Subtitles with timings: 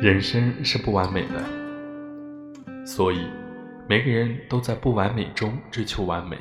[0.00, 3.26] 人生是不完美的，所以
[3.86, 6.38] 每个人都在不完美中追求完美。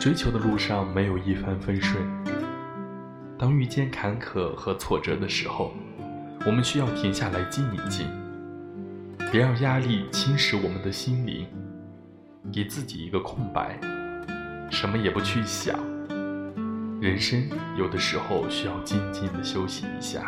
[0.00, 2.02] 追求的路上没有一帆风顺，
[3.38, 5.74] 当遇见坎坷和挫折的时候，
[6.46, 8.08] 我们需要停下来静一静，
[9.30, 11.46] 别让压力侵蚀我们的心灵，
[12.50, 13.78] 给自己一个空白，
[14.70, 15.78] 什么也不去想。
[17.02, 17.46] 人生
[17.76, 20.24] 有的时候需要静静的休息一下。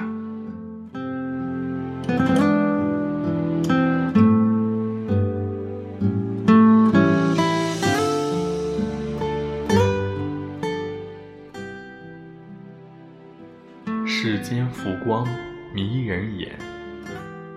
[14.06, 15.26] 世间浮光
[15.74, 16.58] 迷人眼，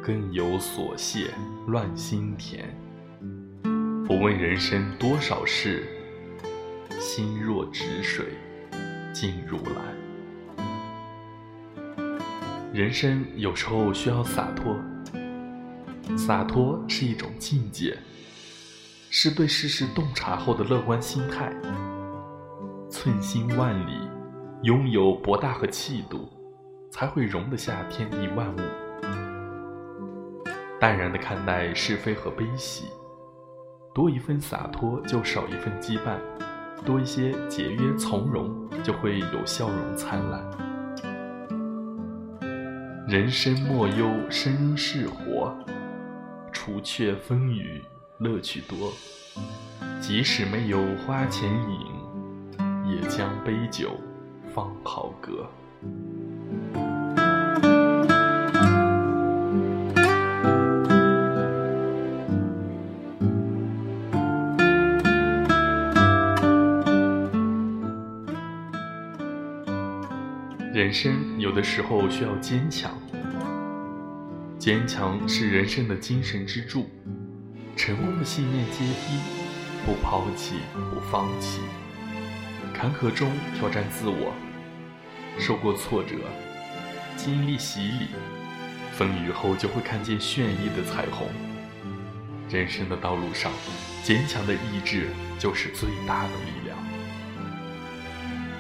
[0.02, 1.28] 更有所羡
[1.68, 2.66] 乱心田。
[4.06, 5.84] 不问人生多少事，
[7.00, 8.25] 心若止水
[9.14, 10.00] 静如兰。
[12.73, 14.75] 人生有时候需要洒脱，
[16.17, 17.97] 洒脱是一种境界，
[19.09, 21.53] 是对世事洞察后的乐观心态。
[22.89, 23.94] 寸心万里，
[24.63, 26.30] 拥有博大和气度。
[26.91, 28.59] 才会容得下天地万物，
[30.78, 32.83] 淡然的看待是非和悲喜，
[33.95, 36.17] 多一份洒脱就少一份羁绊，
[36.85, 40.70] 多一些节约从容就会有笑容灿烂。
[43.12, 45.54] 人生莫忧生是活，
[46.54, 47.84] 除却风雨
[48.20, 48.94] 乐趣多。
[50.00, 51.88] 即使没有花前饮，
[52.90, 54.00] 也将杯酒
[54.56, 55.45] 放好歌。
[70.74, 72.91] 人生有的时候需要坚强，
[74.61, 76.88] 坚强是人生的精神支柱。
[77.75, 79.17] 成功的信念阶梯，
[79.83, 80.57] 不抛弃，
[80.94, 81.61] 不放弃。
[82.72, 84.35] 坎坷中挑战自我，
[85.39, 86.16] 受过挫折，
[87.17, 88.09] 经历洗礼，
[88.91, 91.28] 风雨后就会看见绚丽的彩虹。
[92.47, 93.51] 人生的道路上，
[94.03, 95.07] 坚强的意志
[95.39, 96.78] 就是最大的力量。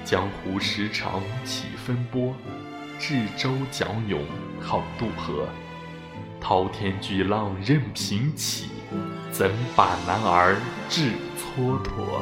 [0.03, 2.35] 江湖时常起风波，
[2.97, 4.25] 智舟皎勇
[4.59, 5.47] 好渡河。
[6.41, 8.67] 滔天巨浪任平起，
[9.31, 10.57] 怎把男儿
[10.89, 11.11] 志
[11.55, 12.21] 蹉跎？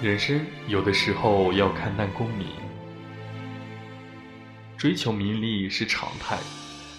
[0.00, 2.46] 人生有的时候要看淡功名，
[4.76, 6.38] 追求名利是常态，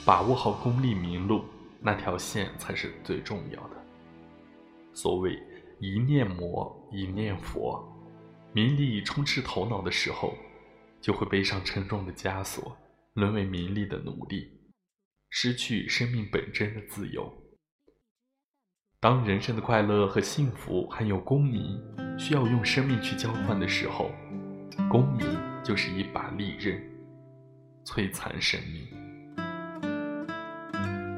[0.05, 1.45] 把握好功利名禄
[1.81, 3.75] 那条线才是最重要的。
[4.93, 5.37] 所谓
[5.79, 7.85] 一念魔，一念佛，
[8.53, 10.33] 名利充斥头脑的时候，
[11.01, 12.75] 就会背上沉重的枷锁，
[13.13, 14.49] 沦为名利的奴隶，
[15.29, 17.31] 失去生命本真的自由。
[19.01, 21.79] 当人生的快乐和幸福还有功名
[22.17, 24.09] 需要用生命去交换的时候，
[24.89, 25.27] 功名
[25.61, 26.81] 就是一把利刃，
[27.85, 28.85] 摧残生命。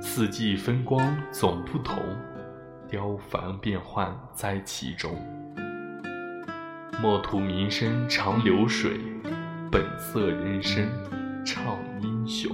[0.01, 2.03] 四季风光总不同，
[2.89, 5.15] 雕繁变幻在其中。
[7.01, 8.99] 莫图名声长流水，
[9.71, 10.85] 本色人生
[11.45, 12.51] 唱英雄。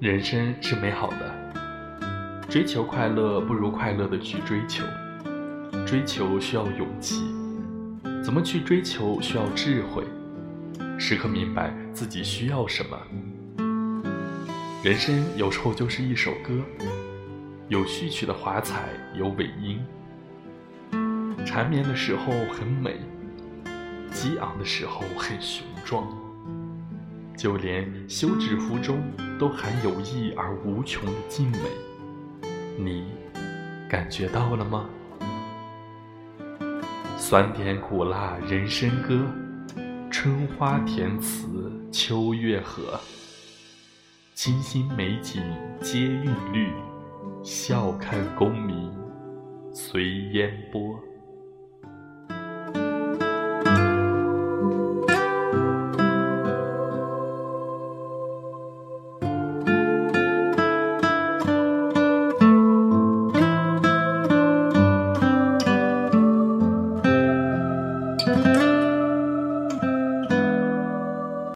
[0.00, 4.82] 人生是美好的，追求快乐不如快乐的去追求。
[5.86, 7.16] 追求需要勇气，
[8.24, 10.02] 怎么去追求需要智慧，
[10.98, 12.98] 时刻明白自己需要什么。
[14.82, 16.54] 人生有时候就是一首歌，
[17.68, 19.84] 有序曲的华彩，有尾音。
[21.44, 22.98] 缠绵的时候很美，
[24.10, 26.08] 激昂的时候很雄壮。
[27.40, 29.00] 就连休止符中
[29.38, 31.58] 都含有意而无穷的静美，
[32.76, 33.06] 你
[33.88, 34.90] 感觉到了吗？
[37.16, 39.24] 酸甜苦辣人生歌，
[40.10, 43.00] 春花甜词秋月和，
[44.34, 45.42] 清新美景
[45.80, 46.70] 皆韵律，
[47.42, 48.92] 笑看功名
[49.72, 50.94] 随烟波。